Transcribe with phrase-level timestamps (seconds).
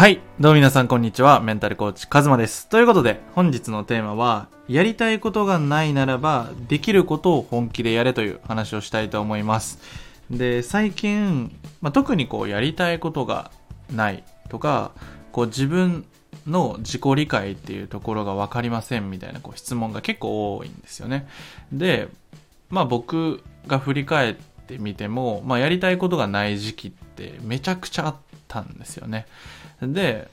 [0.00, 0.18] はい。
[0.40, 1.42] どうも皆さんこんにちは。
[1.42, 2.70] メンタルコーチ、カズマです。
[2.70, 9.78] ということで、本日のテーマは、やりたいことがないならば、できることを本気でやれという話をしたいと思います。
[10.30, 13.50] で、最近、まあ、特にこう、やりたいことが
[13.94, 14.92] ないとか、
[15.32, 16.06] こう、自分
[16.46, 21.28] の自己理解っていうところが分かりませんみたいなこう質問が結構多いんですよね。
[21.72, 22.08] で、
[22.70, 24.34] まあ僕が振り返っ
[24.66, 28.16] てみても、まあやりたいことがない時期ってめちゃくちゃあっ
[28.50, 29.26] たんですよね。
[29.80, 30.28] で、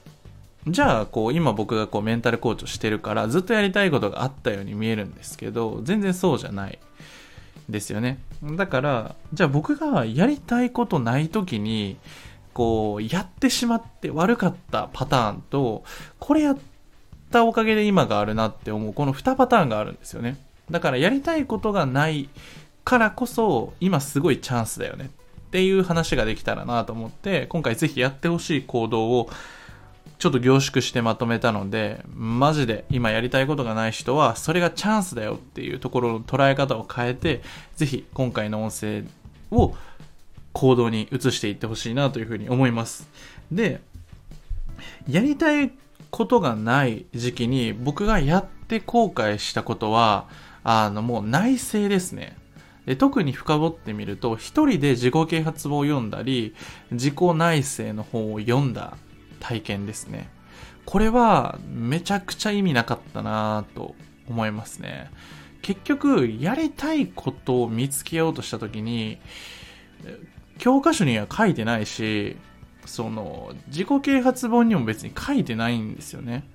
[0.67, 6.79] じゃあこう今僕がこうメンタルコーチをしてるからずっとやりたいことがあったように見えるんですけど、全然そうじゃない
[7.69, 8.19] ですよね。
[8.43, 11.97] だから、じゃあ僕がやりたいことない時に、
[12.53, 15.83] こう、やってしまって悪かったパターンと、
[16.19, 16.57] これやっ
[17.31, 20.37] たおかげで今があるなって思う、この2パターンがあるんですよね。
[20.71, 22.29] だからやりたいことがない
[22.83, 29.29] からこそ、今すごいチャンスだよねっっていう話ができたらなと思って、今回ぜひやってほしい行動を
[30.19, 37.41] ちょっと凝縮してまとめたので、マジで今やりたいことがない人は、それがチャンスだよっていうところの捉え方を変えて、
[37.75, 39.03] ぜひ今回の音声
[39.51, 39.75] を
[40.53, 43.07] 行動に移していってほしいなというふうに思います。
[43.51, 43.79] で、
[45.07, 45.71] やりたい
[46.09, 50.27] ことがない時期に僕がやって後悔したことは、
[50.63, 52.35] あのもう内省ですね。
[52.87, 56.55] で特に深掘ってみると、一人で自己啓発本を読んだり、
[56.89, 58.95] 自己内省の本を読んだ
[59.41, 60.29] 体験ですね。
[60.85, 63.93] これはめちゃくちゃ意味なかったなぁと
[64.29, 65.11] 思いますね。
[65.61, 69.17] 結局、やりたいことを見つけようとした時に、
[70.57, 72.37] 教科書には書いてないし、
[72.85, 76.45] その、自己啓発本にも別に書いてないんですよね。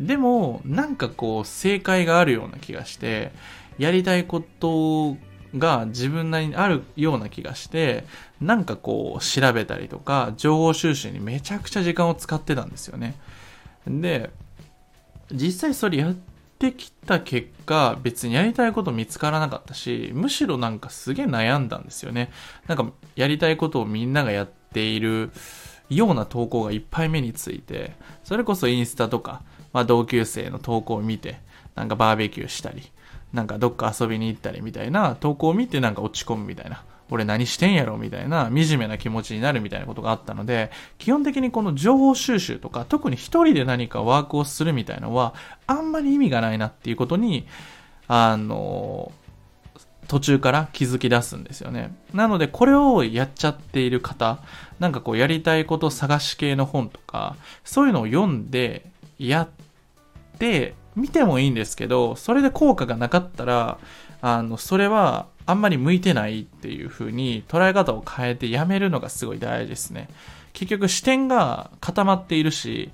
[0.00, 3.32] でも、なんかこう、正解があるような気がして、
[3.76, 5.16] やりたいこと
[5.56, 8.04] が自分なりにあるような気がして、
[8.40, 13.14] なんかこう、調べたりとか、情報収集にめちゃくちゃ時間を使ってたんですよね。
[13.86, 14.30] で、
[15.32, 16.14] 実際それやっ
[16.58, 22.30] てきた結果、別にやりたいこと見つからなかったし、むしろなんかすげえ悩んだんですよね。
[22.66, 25.30] なんか、やりたいことをみんながやっている
[25.88, 27.92] ような投稿がいっぱい目について、
[28.24, 29.42] それこそインスタとか、
[29.72, 31.40] まあ同級生の投稿を見て、
[31.74, 32.90] なんかバーベキューしたり、
[33.32, 36.82] なんかどっか遊びに行ったりみたいな投稿を見てなんか落ち込むみたいな。
[37.10, 45.34] 俺何してんやろみたいな惨めな気持ちになるみたいなことがあったので、基本的にこの情報収集とか、特に一人で何かワークをするみたいのは、
[45.66, 47.46] あんまり意味がないなっていうことに、
[48.06, 49.12] あの、
[50.06, 51.94] 途中から気づき出すんですよね。
[52.14, 54.38] なので、これをやっちゃっている方、
[54.78, 58.86] なんかこうやりたいこと探し系の本とか、そういうのを読んで、
[59.18, 59.48] やっ
[60.38, 63.78] て、見てもいいんですけど、それで効果がなかったら、
[64.22, 70.08] あの、それはあんまり向いてないっていう風に捉え方を変えてやめるのがすごい大事ですね。
[70.52, 72.90] 結局視点が固まっているし、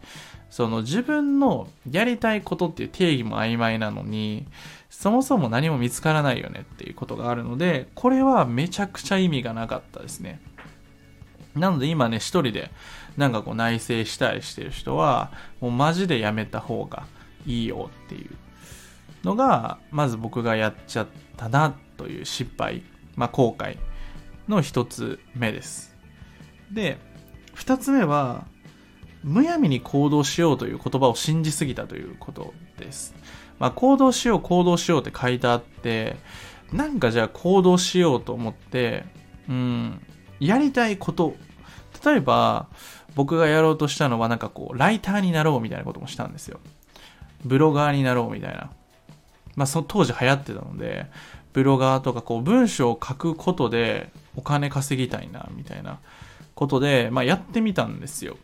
[0.50, 4.46] その自分のやりたいことっていう定義も曖昧なのに、
[4.88, 10.40] そもそも何も見つからないよねっていうことがあるので、これはめちゃくちゃ意味がなかったですね。
[11.54, 12.70] なので今ね、一人で
[13.16, 15.30] なんかこう内省したりしてる人は、
[15.60, 17.04] もうマジでやめた方が
[17.46, 18.30] いいよっていう
[19.24, 22.82] のが、まず僕がやっちゃったなという失敗、
[23.14, 23.78] まあ後悔
[24.48, 25.96] の一つ目です。
[26.72, 26.98] で、
[27.54, 28.46] 二つ目は、
[29.22, 33.14] むやみに行動しようという言葉を信じすぎたということです。
[33.58, 36.16] まあ行動しよう、行動しようって書いてあって、
[36.72, 39.04] なんかじゃあ行動しようと思って、
[39.48, 40.00] うん、
[40.40, 41.34] やりたいこと、
[42.04, 42.68] 例えば
[43.14, 46.60] 僕がやろうとしたのはなんかこう、ライターになろうみたいなこともしたんですよ。
[47.46, 48.70] ブロガーになろうみたいな。
[49.54, 51.06] まあその当時流行ってたので、
[51.52, 55.98] ブロガーとかこう文章を書くことでお金稼ぎたいなみたいな
[56.54, 58.36] ことで、まあやってみたんですよ。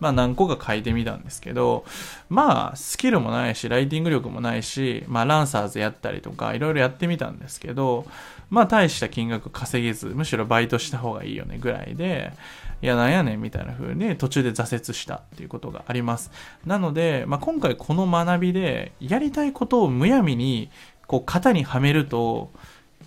[0.00, 1.84] まあ何個か書いてみたんですけど、
[2.28, 8.06] まあスキルもないし、ライティング力もないし、まあランサーズやったりとかいろいろやってみたんですけど、
[8.50, 12.32] まあ大した金額稼げず、むしろバイトした方がいいよねぐらいで、
[12.80, 16.30] いやなんやねんみたいな風に途中で挫折したっていうことがあります。
[16.64, 20.70] なので、まあ今回この学びで、やりたいことをむやみに
[21.06, 22.52] こう型にはめると、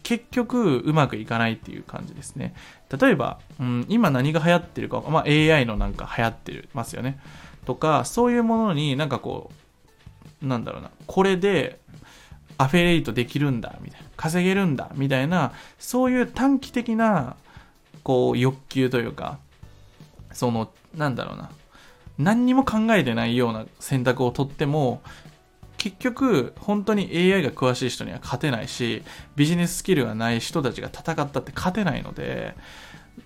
[0.04, 2.54] 結局うまくいかないっていう感じですね。
[3.00, 7.20] 例えば、うん、今何が流行ってるか、まあ、AI のなんか流行ってますよね。
[7.66, 9.52] とか、そういうものになんかこ
[10.42, 11.80] う、なんだろうな、これで
[12.58, 17.36] アフィリエイトできるんだ、みたいな、稼げるんだ、みたいな、そういう短期的な、
[18.04, 19.40] こう、欲求というか、
[20.32, 21.50] その、なんだろうな、
[22.18, 25.02] 何にも考えてないような選択を取っても、
[25.82, 29.02] 結局、本当に AI が詳しい人には勝てないし、
[29.36, 32.54] ビジネススキルがない人たちが戦ったって勝てないので、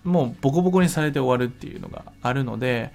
[0.05, 2.93] もうボコボコにされて終わるっていうのがあるので、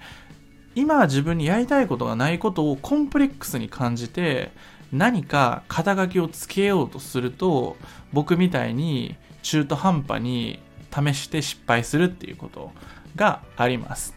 [0.73, 4.49] 今は自分にやりたいことがないことをコンプレックスに感じて
[4.91, 7.77] 何か肩書きをつけようとすると
[8.13, 10.59] 僕みたいに中途半端に
[10.91, 12.71] 試して失敗するっていうこと
[13.15, 14.15] があります。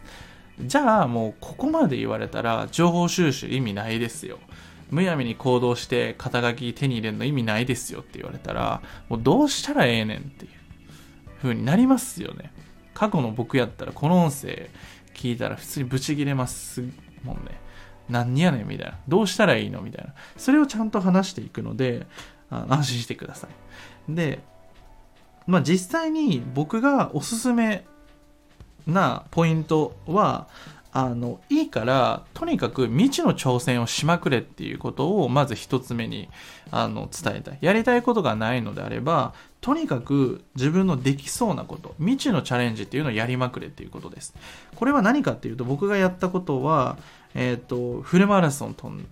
[0.59, 4.39] じゃあもうここまで言われたら情報収集意味ないですよ。
[4.89, 10.51] むやみに行動して肩書き手に入れるの意味ないですよって言われたらもうどうしたらええねんっていう
[11.41, 12.51] 風になりますよね。
[12.93, 14.69] 過去の僕やったらこの音声
[15.13, 16.81] 聞いたら普通にブチギレます
[17.23, 17.59] もんね。
[18.09, 18.99] 何やねんみたいな。
[19.07, 20.13] どうしたらいいのみたいな。
[20.37, 22.05] それをちゃんと話していくので
[22.49, 24.13] あの安心してください。
[24.13, 24.39] で
[25.47, 27.85] まあ実際に僕がおすすめ
[28.87, 30.47] なポイントは
[30.97, 36.29] あのいいからとにかく未知の挑戦をしまくれっていうことをまず一つ目に
[36.71, 44.33] あの伝えたいやりたいことがないのであればとにかく自分のできそうなこと未知のチャレンジっていうのをやりまくれっていうことです
[44.73, 46.95] これは何かっていうと僕がやったことは
[47.33, 49.05] えっ、ー、とフルマラソン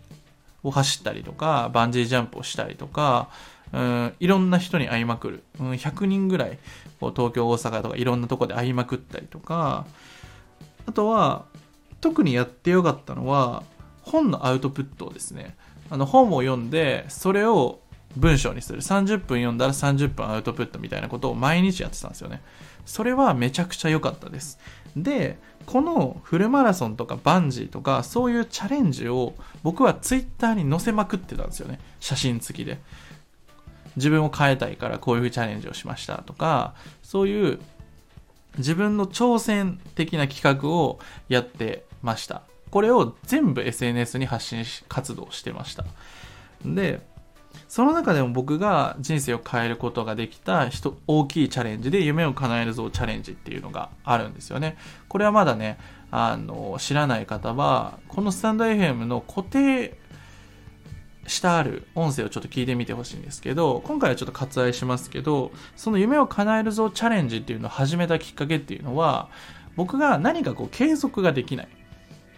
[0.63, 3.27] を走ったりとかバンジージャンプをしたりとか
[3.73, 5.43] うん、いろんな人に会いまくる。
[5.59, 6.59] うん、100人ぐらい、
[6.99, 9.87] こう東京、大阪とかいろんなとこで会いまくったりとか、
[10.85, 11.45] あとは、
[12.03, 13.63] 特にやってよかったのは、
[14.01, 15.55] 本のアウトプットをですね、
[15.89, 17.79] あの本を読んで、それを
[18.17, 18.81] 文章にする。
[18.81, 22.41] 30分読んだら30分アウトプットみたいなことを毎日やってたんですよね。
[22.85, 24.59] それはめちゃくちゃ良かったです。
[24.97, 29.33] で、このフルマラソンとかバンジーとかそういうチャレンジを
[29.63, 31.79] 僕はツイッターに載せまくってたんですよね。
[32.01, 32.81] 写真付きで。
[33.95, 37.59] 自分を変えたいからこういうチャレンジをしましたとか、そういう
[38.57, 42.43] 自分の挑戦的な企画をやってました。
[42.69, 45.85] これを全部 SNS に発信し、活動してました。
[46.65, 47.01] で、
[47.67, 54.77] その中でも僕が人生を変えることができた人大きいチャレンジで夢を叶えるぞチャレンジっていうのがあるんですよね。
[55.07, 55.77] これはまだね、
[56.11, 59.97] あの、知らない方は、このスタンド FM の固定
[61.27, 69.29] してある音声をちょっと聞いてみてほしいんですけど、今回はちょっと割愛しますけど、その夢を叶えるぞチャレンジっていうのを始めたきっかけっていうのは、
[69.75, 71.67] 僕が何かこう継続ができない。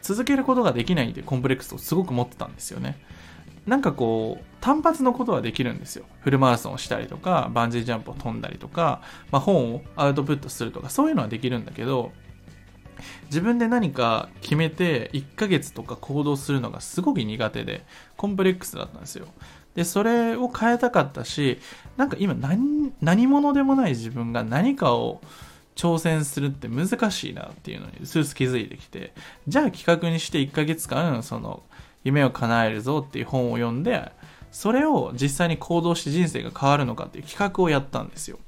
[0.06, 3.00] 続けることができないっていうコンプレックスをすごく持ってたんですよね。
[3.66, 6.06] なんかこう、単発のことはできるんですよ。
[6.20, 12.12] フルマラソンをしたりとか、バンジージャンプを飛んだりとか、まあ、本をアウトプットするとか、そういうのはできるんだけど、
[13.26, 17.84] 自分で何か決めて1ヶ月とか行動するのがすごく苦手で
[18.18, 19.28] コンプレックスだったんですよ
[19.74, 21.60] でそれを変えたかったし
[21.98, 25.22] なんか今何何者でもない自分が何かを
[25.76, 29.14] 挑戦するって難しいなっていうのにスース気づいてきて
[29.48, 31.64] じゃあ企画にして1ヶ月間その
[32.04, 34.12] 夢を叶えるぞっていう本を読んで
[34.52, 38.40] それを実際に行動して人生が変わるのかっていう企画をやったんですよ。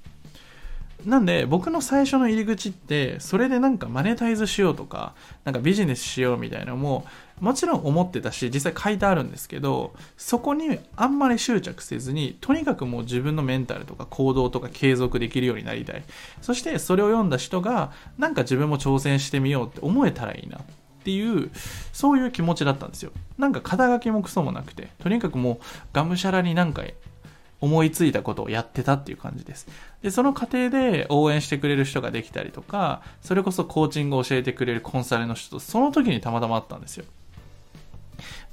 [1.05, 5.13] なんで僕の最初の入り口ってそれでなんかマネタイズしようとか
[5.45, 7.05] なんかビジネスしようみたいなのも
[7.39, 16.03] もちろん思ってたし実際書いてあるんですけどそこにあんまり執着せずにとにかくもう自分のメンタルとか行動とか継続できるようになりたい。
[16.41, 20.61] そしてそれを読んだ人がなんか自分も挑戦してみようって思えたらいいなっ
[21.03, 21.51] ていう
[21.93, 23.11] そういう気持ちだったんですよ。
[23.38, 26.83] なんか肩書きもクソもなくてとにかくもうがむしゃらになんか
[27.59, 29.68] 思いついたことをやってたっていう感じです。
[30.01, 37.05] で、その過程で応援してくれる人ができたりとか、それこそコーチングを教えてくれるコンサルの人と、その時にたまたまあったんですよ。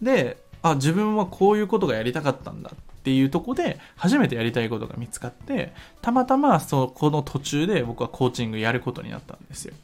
[0.01, 9.75] で、あ、自分はこういうことがやりたかったんだっていうとこで、初めてやりたいことが見つかって、たまたまそこの途中で僕はコーチングやることになったんですよ。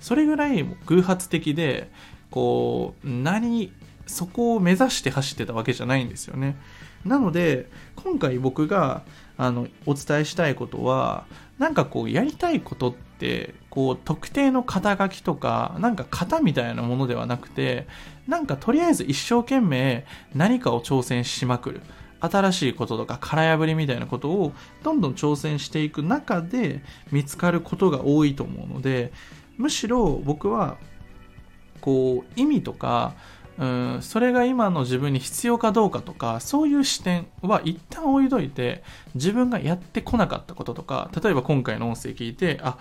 [0.00, 1.90] それぐらい偶発的で、
[2.30, 3.72] こう、何、
[4.06, 6.56] そこを目指して走ってたわけじゃないんですよね。
[7.04, 9.02] なので今回僕が
[9.36, 11.26] あのお伝えしたいことは
[11.58, 17.86] なんかこうやりたいことってこう特定の肩書きとかなんか型みたいなものではなくて
[18.26, 21.80] なんかとりあえず一生懸命何かを挑戦しまくる。
[22.20, 26.82] 新しいこととか殻破りみたいなことをどんどん挑戦していく中で
[27.12, 29.12] 見つかることが多いと思うので
[29.58, 30.78] むしろ僕は
[31.82, 33.14] こう意味とか
[33.58, 38.82] うんそれが今の自分に必要かどうかとかそういう視点は一旦置いといて
[39.14, 42.78] 自分がやってこなかったこととか例えば今回の音声聞いてあ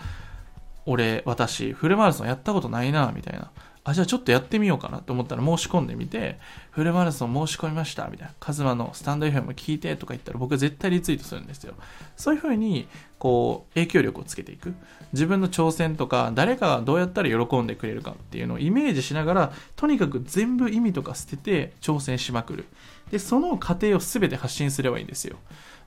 [0.85, 3.51] 俺私フルマラソンやったことないなみたいな。
[3.85, 6.39] あ、じゃあちょっとやってみようかなと思ったら申し込んでみて、
[6.71, 8.33] フルマラソン申し込みましたみたいな。
[8.39, 11.73] カズマのスタンド FM 聞いてとか言ったら僕は絶対リツイートするんですよ。
[12.15, 12.87] そういうふうに、
[13.19, 14.73] こう、影響力をつけていく。
[15.11, 22.65] 自分の挑戦とか、誰かがどうやったら喜んでくれるかっていうのをイメージしながら、とにかく全部意味とか捨てて挑戦しまくる。
[23.11, 25.37] で、その過程を全て発信すればいいんですよ。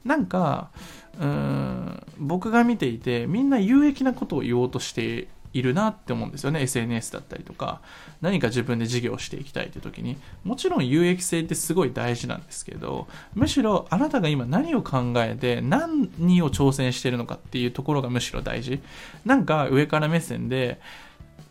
[0.04, 0.70] なんか、
[1.18, 7.80] うーん、僕が見ていて、みんな有益なことを言おうとしているなって思うんですよね SNS だったりとか
[8.20, 10.16] 何か自分で事業をしていきたいという時に。
[10.44, 18.80] もちろん有益性ってすごい大事なんですけどむしろあなたが今何を考えて何を挑戦してるのかっていうところがむしろ大事。
[19.24, 20.80] なんか上から目線で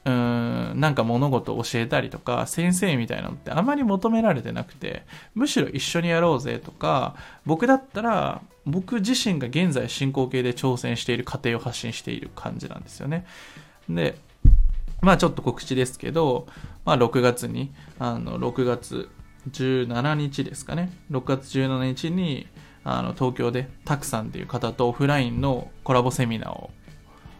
[0.05, 13.25] うーんなんか物事を教えたりとか先生みたいなのってあまり求められてなくてむしろ一緒にやろうぜとか僕だったら僕自身が現在進行形で挑戦している過程を発信している感じなんですよね。
[13.89, 14.18] で
[15.01, 16.48] まあちょっと告知ですけど、
[16.86, 19.10] まあ、6月にあの6月
[19.51, 22.48] 17日ですかね6月17日に
[22.84, 26.70] あの東京でたくさんっていう方とオフラインのコラボセミナーを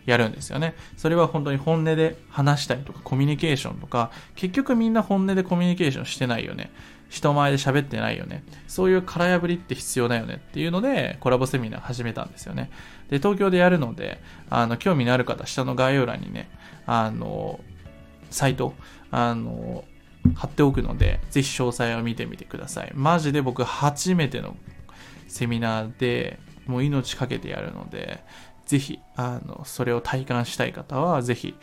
[0.06, 0.75] やるんですよね。
[0.98, 6.72] それは本当に本音で話したりとかコミュニケーションとか、結局みんな本音でコミュニケーションしてないよね。
[7.15, 8.43] 人前で喋ってないよね。
[8.67, 12.69] そういう空破りって必要だよねっていうので、コラボセミナー始めたんですよね。
[13.10, 16.50] で、東京でやるので、あの、興味のある方、下の概要欄にね、
[16.86, 17.62] あの、
[18.31, 18.74] サイト、
[19.12, 19.86] あの、
[20.36, 22.91] 貼っておくので、ぜひ詳細を見てみてください。
[22.93, 24.57] マジで僕初めての
[25.29, 28.25] セミナーで、もう命かけてやるので、
[28.65, 31.55] ぜひ、あの、それを体感したい方は、ぜひ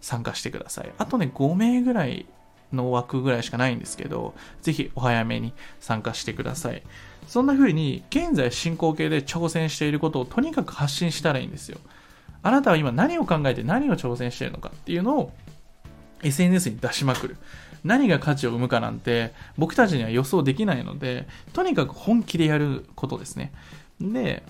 [0.00, 0.92] 参加してください。
[0.98, 2.26] あとね、5名ぐらい
[2.72, 6.82] の枠ぐらいしかないんですけど、ぜひお早めに参加してください。
[7.26, 11.78] そんな風に、現在進行形で挑戦していることをとにかく発信したらいいんですよ。
[12.42, 15.32] あなたは今何を考えて何を挑戦しているのかっていうのを
[16.22, 17.36] SNS に出しまくる。
[17.84, 23.52] 何が価値を生むかなんて僕たちには予想できないので、とにかく本気でやることですね。
[24.00, 24.42] で、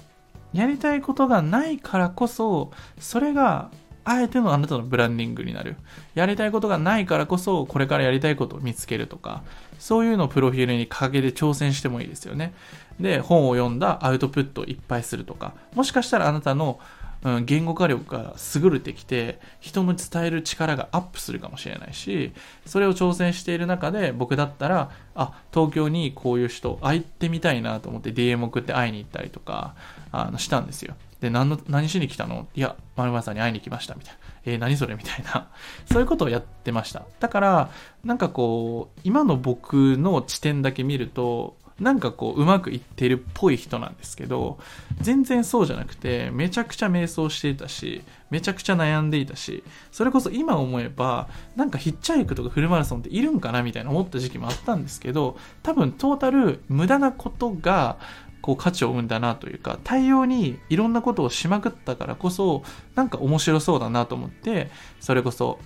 [0.52, 3.70] やりたいことがないからこそ、それが
[4.08, 5.76] あえてのあなたのブランディングになる。
[6.14, 9.42] やりたいことがないからこそ、これからやりたいことを見つけるとか、
[9.80, 12.54] そういうのをプロフィールに掲げて挑戦してもいいですよね。
[13.00, 16.78] で、本を読んだアウトプットをいっぱいするとか、もしかしたらあなたの
[17.22, 22.32] うん、言語化力が優れてきて人の伝える力がアップするかもしれないし
[22.66, 29.74] それを挑戦している中で僕だったらあ東京にこういう人会ってみたいなと思って DM 送って会いに行ったりとか
[30.12, 30.94] あのしたんですよ。
[31.20, 32.46] で何の何しに来たの？
[32.54, 34.20] いや丸村さんに会いに来ましたみたいな。
[34.44, 34.94] えー、何それ？
[34.94, 35.48] みたいな。
[35.90, 37.04] そういうことをやってました。
[37.20, 37.70] だから
[38.04, 44.58] なんかこう今の僕の地点だけ見るとなんかこううまくいってるっぽい人なんですけど
[45.00, 57.98] 全然そうじゃなくてめちゃくちゃ迷走していたしめちゃくちゃ悩んでいたしそれこそ今思えばなんかヒッチハイクとかフルマラソンっているんかなみたいな思った時期もあったんですけど多分トータル無駄なことが
[58.40, 62.62] こう価値を生んだなというか大量にいろんなことをしまくったからこそ
[62.94, 65.58] なんか面白そうだなと思ってそれこそ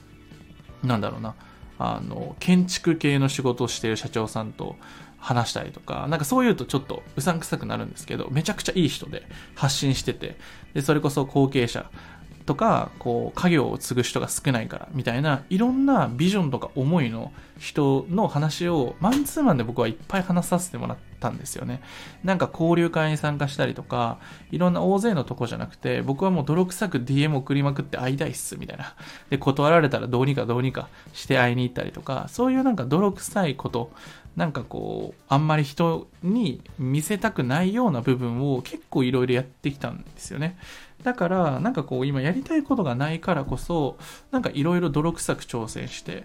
[0.83, 1.35] なんだろうな
[1.79, 4.77] あの建築系の仕事をしている社長さんと
[5.21, 9.23] 話したりとか、なんかそういうとちょっとうさんくさくなるんですけど、めちゃくちゃいい人で
[9.55, 10.37] 発信してて、
[10.75, 11.91] で、それこそ後継者
[12.47, 21.81] とか、こう、家業を継ぐ人が少ないから、みたいな、いろんなビジョンとか思いの人の話を、マンツーマンで僕はいっぱい話させてもらってたんですよね。
[22.25, 24.19] なんか交流会に参加したりとか、
[24.51, 28.95] いろんな大勢のとこじゃなくて、僕はもう泥臭く DM 送りまくって会いたいっす、みたいな。
[29.29, 33.93] で、断られたらどうにかどうにかして会いに行ったりとか、そういうなんか泥臭いこと
[34.37, 40.57] なんかこう、あんまり人に見せたくないような部分を結構いろいろやってきたんですよね。
[41.03, 43.97] だから、なんかこう、今やりたいことがないからこそ、
[44.31, 46.25] なんかいろいろ泥臭く挑戦して、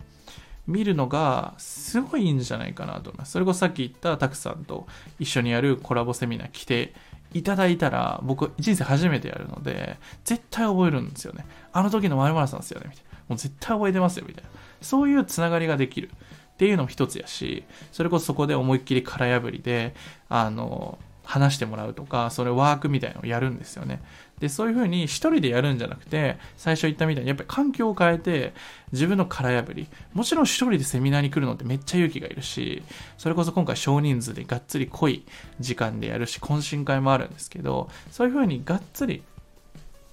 [0.68, 3.32] 見るのがすごいいいんじゃないかなと思います。
[3.32, 4.88] それこそさっき言ったたくさんと
[5.20, 6.94] 一緒にやるコラボセミナー来て
[7.34, 11.46] いただいたら、僕人生初めてやるので、絶対覚えるんですよね。
[11.74, 13.20] あの時の〇〇さんですよね、みたいな。
[13.28, 14.50] もう絶対覚えてますよ、みたいな。
[14.82, 16.10] そういうつながりができる。
[16.56, 19.94] っていうのも一つやし、それこそそこで思いっきり空破りで、
[20.30, 24.02] あの、話してもらうとか、それワークみたいのをやるんですよね。
[24.40, 28.54] で、そういうふうに一人でやるんじゃなくて、最初言ったみたいに、やっぱり環境を変えて、
[28.92, 29.88] 自分の空破り。
[30.14, 32.84] もちろん一人でセミナーに来るのってめっちゃ勇気がいるし、
[33.18, 35.26] それこそ今回少人数でがっつり濃い
[35.60, 39.24] 時間でやるし、懇親会もあるんですけど、そういうふうにがっつり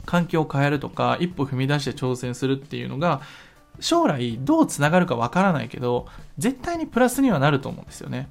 [0.07, 3.21] 環境を変えるとか、一歩踏み出して挑戦するっていうのが、
[3.81, 6.07] 将来どうつながるかわからないけど、
[6.39, 8.29] 絶対にプラスにはなると思うんですよね。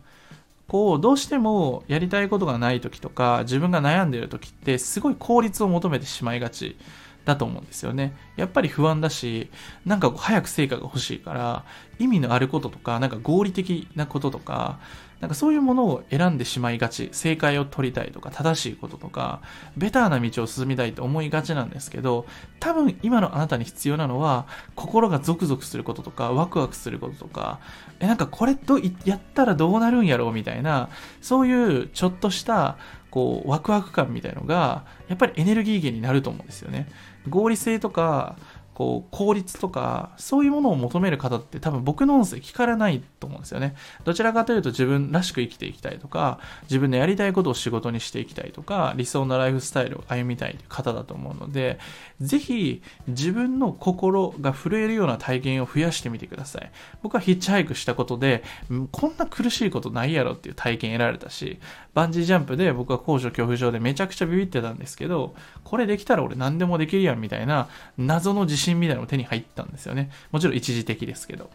[0.72, 6.78] こう、どうしてもやりたいことがない時とか、自分が悩んでいる時って、すごい効率を求めてしまいがち
[7.26, 8.16] だと思うんですよね。
[8.38, 9.50] やっぱり不安だし、
[9.86, 11.66] なんか早く成果が欲しいから、
[12.00, 14.80] 意味のあることとか、なんか合理的なこととか、
[15.22, 19.42] なんかそういうものを選んでしまいがち、正解を取りたいとか、正しいこととか、
[19.78, 22.26] ベターな道を進みたいと思いがちなんですけど、
[22.60, 27.60] 多分今のあなたに必要なのは、心がゾクゾクすることとか、ワクワクすることとか、
[28.00, 30.90] え、なんかこれとやったらどうなるんやろうみたいな、
[31.22, 32.78] そういうちょっとした、
[33.12, 36.88] こう、ワクワク感みたいのが、やっぱりエネルギー源になると思うんですよね。
[37.30, 38.38] 合理性とか、
[38.82, 43.76] こう、効率とか、そういうものを求める方って多分僕の音声聞かれないと思うんですよね。
[44.06, 51.78] どちらかというと自分らしく生きていきたいとか、自分のやりたいことを仕事にしていきたいとか、理想のライフスタイルを歩みたいという方だと思うので、
[52.20, 56.72] ぜひ自分の心が震えるような体験を増やしてみてください。
[57.04, 58.44] 僕はヒッチハイクしたことで、
[58.92, 61.60] こんな苦しいことないやろっていう体験得られたし、
[61.94, 70.10] バンジージャンプで僕は高所恐怖症でめちゃくちゃビビってたんですけど、これできたら俺何でもできるやんみたいな謎の自信みたいなのが手に入ったんですよね。
[70.32, 71.50] もちろん一時的ですけど。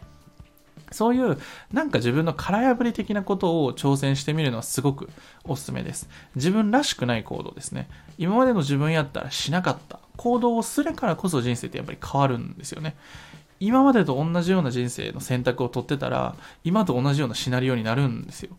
[0.91, 1.37] そういう
[1.73, 5.09] なんか自分の殻破り的なことを挑戦してみるのはすごく
[5.43, 6.09] おすすめです。
[6.35, 7.89] 自分らしくない行動ですね。
[8.17, 12.95] 今までの自分やったらしなかった行動をするからこそ人生ってやっぱり変わるんですよね。
[13.59, 18.55] 今までと同じような人生の選択を取ってたら、今と同じようなシナリオになるんですよ。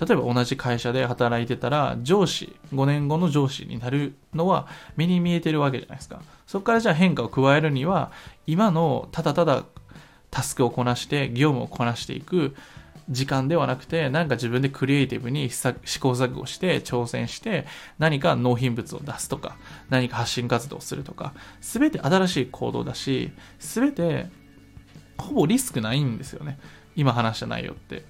[0.00, 6.20] 例えば同じ会社で働いてたら、上司、5年後の上司になるのは目に見えてるわけじゃないですか。
[6.46, 8.10] そこからじゃあ変化を加えるには、
[8.46, 9.64] 今のただただ
[10.30, 12.56] タスクをこなして、業務をこなしていく
[13.08, 17.66] 時間ではなくて、なんか自分でクリエイティブに試行錯誤して、挑戦して、
[17.98, 19.56] 何か納品物を出すとか、
[19.90, 24.26] 何か発信活動をするとか、すべて新しい行動だし、すべて、
[25.18, 26.58] ほぼリスクないんですよね。
[26.96, 28.04] 今話した内容って。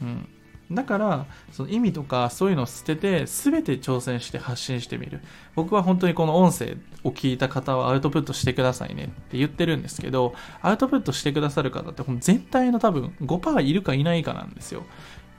[0.00, 0.28] うん。
[0.74, 5.20] だから、その意味とかそういうのを捨てて、全て挑戦して発信してみる。
[5.54, 14.84] 僕は本当にこの音声を聞いた方はアウトプットしてくださいねって言ってるんですけど、アウトプットしてくださる方って全体の多分5%いるかいないかなんですよ。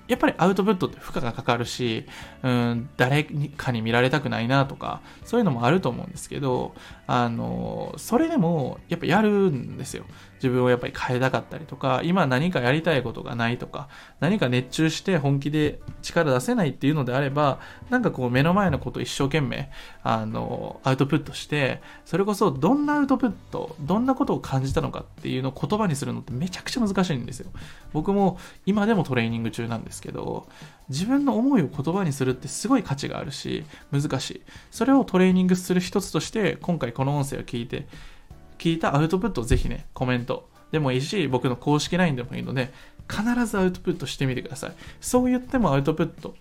[0.07, 2.05] やっぱりアウトプットって負荷がかかるし、
[2.43, 6.75] うん、誰かに見られたくないなとか、そういうのもあると思うんですけど、
[7.07, 10.05] あの、それでもやっぱやるんですよ。
[10.43, 13.87] 自分をやっぱり変えたかったりとか、今何かやりたいことがないとか、
[14.19, 17.59] 何か熱中して本気で力出せないっていうのであれば、
[17.89, 19.71] なんかこう目の前のこと一生懸命、
[20.03, 27.49] あの、アウトプットして、それこそどんなアウトプット、どんなことを感じたのかっていうのを言葉にするのってめちゃくちゃ難しいんですよ。
[27.93, 30.45] 僕も今でもトレーニング中なんですけど、
[30.89, 33.63] 自分の思いを言葉にするってすごい価値があるし、
[33.93, 34.41] 難しい。
[34.71, 37.87] それをトレーニングする一つとして、今回この音声を聞いて、
[38.63, 42.71] 聞いたアウトプットをぜひね、コメントでもいいし、僕の公式 LINE でもいいので、
[43.09, 44.71] 必ずアウトプットしてみてください。
[45.01, 46.33] そう言ってもアウトプット、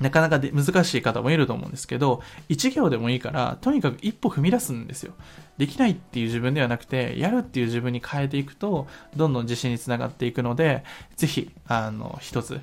[0.00, 5.14] なかなかで難しい方もいると思うんですけど、1行でもいいから、とにかく一歩踏み出すんですよ。
[5.56, 10.84] できないっていう自分ではなくて、やるっていう自分に変えていくと、どんどん自信につながっていくので、
[11.16, 12.60] ぜひ、あの、一つ、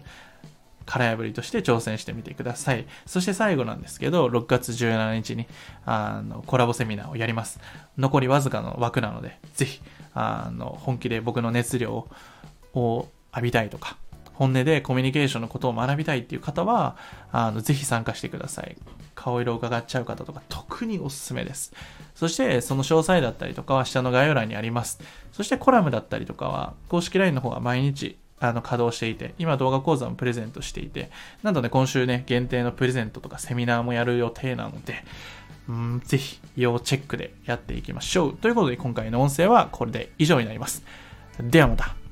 [0.85, 2.85] 殻破りとして挑戦してみてください。
[3.05, 5.47] そして最後なんですけど、6月17日に
[5.85, 7.59] あのコラボセミナーをやります。
[7.97, 9.81] 残りわずかの枠なので、ぜひ
[10.13, 12.07] あの本気で僕の熱量
[12.73, 13.97] を浴びたいとか、
[14.33, 16.97] 本音でコミュニケーションのことを学びたいっていう方は、
[17.31, 18.77] あのぜひ参加してください。
[19.15, 21.73] 顔色を伺っちゃう方とか特におすすめです。
[22.15, 24.99] そしてその詳細だったりとかは下の概要欄にあります。
[25.31, 31.09] そしてコラムだったりとかは公式 LINE の方が毎日あの稼働していて、今動画講座もプレゼントしていて、
[31.43, 35.03] なんとね、今週ね、限定のプレゼントとかセミナーもやる予定なので、
[35.67, 38.37] うん、ぜひ、要チェックでやっていきましょう。
[38.37, 40.83] ということで、今回の音声はこれで以上になります。
[41.39, 42.04] ではまた。